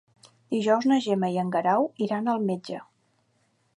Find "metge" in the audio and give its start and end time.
2.49-2.81